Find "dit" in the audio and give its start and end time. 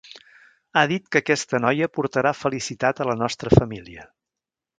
0.91-1.03